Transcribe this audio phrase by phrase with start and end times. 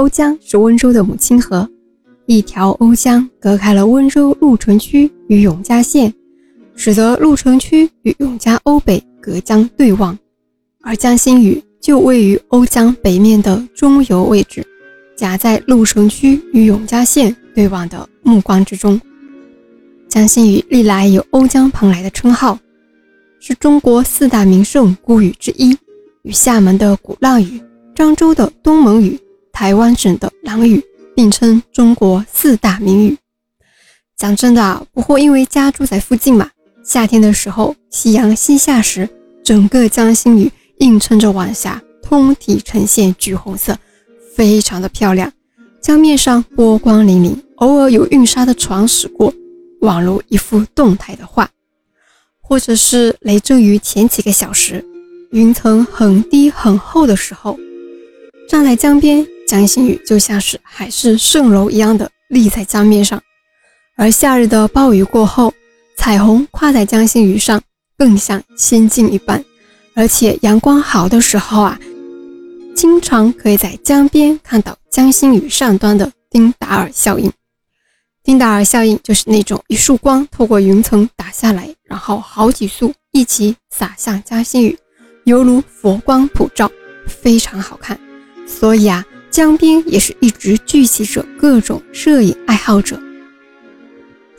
[0.00, 1.68] 瓯江是温州的母亲河，
[2.24, 6.10] 一条瓯江隔开了温州鹿城区与永嘉县，
[6.74, 10.18] 使得鹿城区与永嘉瓯北隔江对望，
[10.80, 14.66] 而江心屿就位于瓯江北面的中游位置，
[15.14, 18.98] 夹在鹿城区与永嘉县对望的目光之中。
[20.08, 22.58] 江心屿历来有“瓯江蓬莱”的称号，
[23.38, 25.76] 是中国四大名胜古屿之一，
[26.22, 27.60] 与厦门的鼓浪屿、
[27.94, 29.20] 漳州的东盟屿。
[29.60, 30.82] 台湾省的狼屿
[31.14, 33.18] 并称中国四大名屿。
[34.16, 36.50] 讲真的啊，不会因为家住在附近嘛。
[36.82, 39.06] 夏天的时候，夕阳西下时，
[39.44, 43.76] 整个江心屿映衬着晚霞，通体呈现橘红色，
[44.34, 45.30] 非常的漂亮。
[45.82, 49.30] 江面上波光粼粼，偶尔有运沙的船驶过，
[49.82, 51.46] 宛如一幅动态的画。
[52.40, 54.82] 或者是雷阵雨前几个小时，
[55.32, 57.58] 云层很低很厚的时候，
[58.48, 59.26] 站在江边。
[59.50, 63.20] 江心屿就像是海市蜃楼一样的立在江面上，
[63.96, 65.52] 而夏日的暴雨过后，
[65.96, 67.60] 彩虹跨在江心屿上，
[67.98, 69.44] 更像仙境一般。
[69.96, 71.76] 而且阳光好的时候啊，
[72.76, 77.28] 经常可以在江边看到江心屿上端的丁达尔效应。
[78.22, 84.78] 丁达尔效应就是那种一束光透过云层打下来，然后好几束一起洒向江心雨，
[85.24, 86.70] 犹如佛光普照，
[87.08, 87.98] 非常好看。
[88.46, 89.04] 所以啊。
[89.30, 93.00] 江边也是一直聚集着各种摄影爱好者。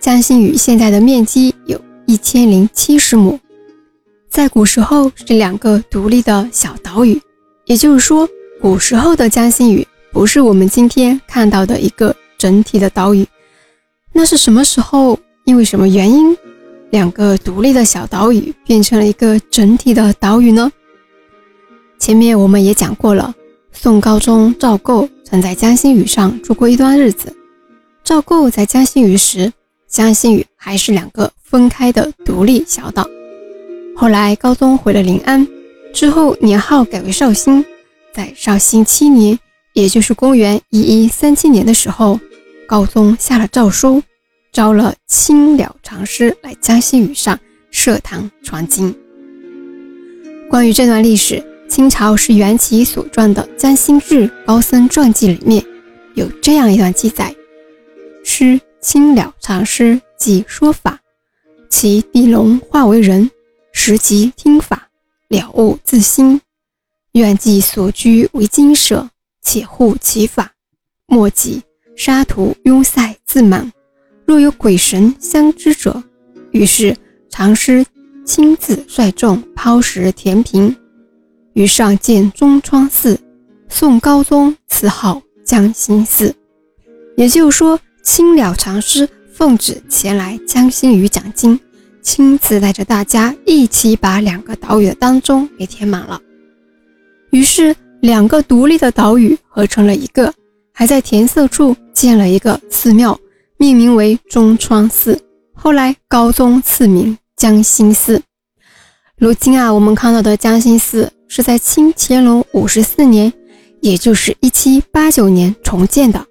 [0.00, 3.38] 江心屿现在的面积有一千零七十亩，
[4.30, 7.20] 在古时候是两个独立的小岛屿，
[7.66, 8.26] 也就是说，
[8.62, 13.26] 古时候的江心屿不是我们今天看到的一个整体的岛屿。
[14.12, 15.18] 那是什么时候？
[15.44, 16.36] 因为什么原因，
[16.90, 20.70] 两个独立的小岛屿变成了一个整体的岛屿呢？
[21.98, 23.34] 前面我们也讲过了。
[23.80, 27.32] 宋高宗赵构曾在江心屿上住过一段日子。
[28.02, 29.52] 赵构在江心屿时，
[29.86, 33.08] 江心屿还是两个分开的独立小岛。
[33.94, 35.46] 后来高宗回了临安，
[35.94, 37.64] 之后年号改为绍兴。
[38.12, 39.38] 在绍兴七年，
[39.74, 42.18] 也就是公元一一三七年的时候，
[42.66, 44.02] 高宗下了诏书，
[44.52, 47.38] 招了青鸟禅师来江心屿上
[47.70, 48.92] 设堂传经。
[50.50, 51.47] 关于这段历史。
[51.78, 55.64] 清朝是袁启所撰的《江心志高僧传记》里面
[56.14, 57.32] 有这样一段记载：
[58.24, 60.98] 师清了禅师即说法，
[61.70, 63.30] 其地龙化为人，
[63.70, 64.88] 时即听法，
[65.28, 66.40] 了悟自心，
[67.12, 69.08] 愿即所居为精舍，
[69.40, 70.50] 且护其法。
[71.06, 71.62] 莫及
[71.94, 73.72] 沙土拥塞自满，
[74.26, 76.02] 若有鬼神相知者，
[76.50, 76.96] 于是
[77.30, 77.86] 禅师
[78.26, 80.74] 亲自率众抛石填平。
[81.58, 83.18] 于上建中川寺，
[83.68, 86.32] 宋高宗赐号江心寺。
[87.16, 91.58] 也就是说，青鸟禅师奉旨前来江心屿讲经，
[92.00, 96.20] 亲自带着大家一起把两个岛屿的当中给填满了。
[97.30, 100.32] 于是，两个独立的岛屿合成了一个，
[100.72, 103.18] 还在填色处建了一个寺庙，
[103.56, 105.20] 命名为中川寺。
[105.52, 108.22] 后来，高宗赐名江心寺。
[109.18, 111.12] 如今啊，我们看到的江心寺。
[111.30, 113.30] 是在清乾隆五十四年，
[113.82, 116.24] 也就是一七八九年重建的，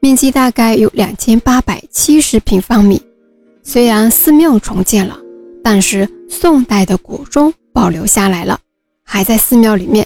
[0.00, 3.00] 面积大概有两千八百七十平方米。
[3.62, 5.16] 虽然寺庙重建了，
[5.62, 8.58] 但是宋代的古钟保留下来了，
[9.04, 10.04] 还在寺庙里面。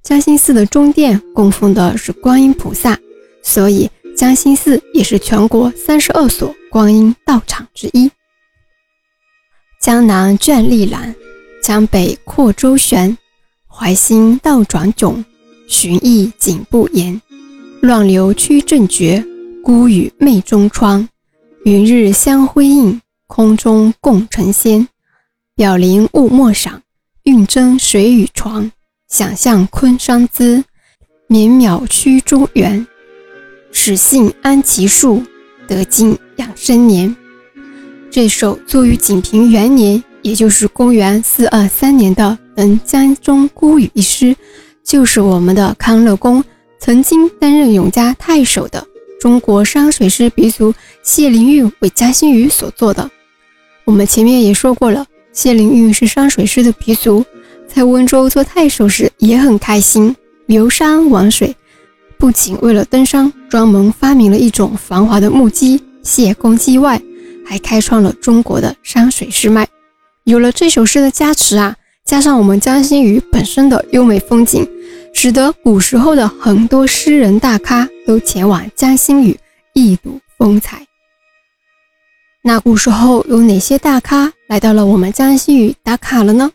[0.00, 2.96] 江心寺的中殿供奉的是观音菩萨，
[3.42, 8.08] 所以江心寺也是全国三十二所观音道场之一。
[9.80, 11.12] 江南卷立兰，
[11.62, 13.16] 江北阔周旋。
[13.68, 15.24] 怀心倒转迥，
[15.68, 17.22] 寻意景不言。
[17.80, 19.24] 乱流曲正绝，
[19.62, 21.08] 孤屿媚中川。
[21.64, 24.88] 云日相辉映，空中共成仙。
[25.54, 26.82] 表灵雾莫赏，
[27.22, 28.70] 运真水与床。
[29.08, 30.64] 想象昆山姿，
[31.28, 32.84] 绵渺曲中原。
[33.70, 35.22] 始信安其树，
[35.68, 37.14] 得尽养生年。
[38.10, 40.02] 这首作于景平元年。
[40.22, 44.34] 也就是公元四二三年的《登江中孤屿》一诗，
[44.84, 46.42] 就是我们的康乐公
[46.78, 48.86] 曾经担任永嘉太守的
[49.20, 50.72] 中国山水师鼻祖
[51.02, 53.10] 谢灵运为嘉兴屿所作的。
[53.84, 57.24] 我们前面也说过了，谢灵运是山水师的鼻祖，
[57.66, 60.14] 在温州做太守时也很开心，
[60.46, 61.54] 游山玩水，
[62.16, 67.02] 不仅为了登山专门发明了一种防滑的木屐谢公屐外，
[67.44, 69.66] 还开创了中国的山水诗脉。
[70.24, 74.68] 有了这首诗的加持啊，加上我们江心屿本身的优美风景，
[75.12, 79.36] 使得古时候的很多诗人大咖都前往江心屿
[79.74, 80.86] 一睹风采。
[82.44, 86.50] 那古时候有哪些大咖来到了我们江心屿打卡了呢？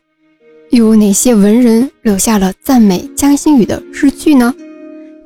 [0.69, 4.53] 又有哪些文人留下了赞美江心屿的诗句呢？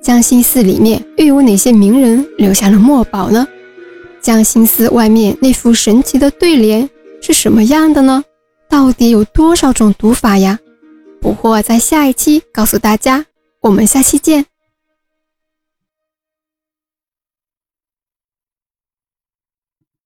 [0.01, 3.47] 江心寺里面又有哪些名人留下了墨宝呢？
[4.19, 6.89] 江心寺外面那幅神奇的对联
[7.21, 8.23] 是什么样的呢？
[8.71, 10.57] 到底有多少种读法呀？
[11.19, 13.25] 不过在下一期告诉大家。
[13.59, 14.45] 我们下期见。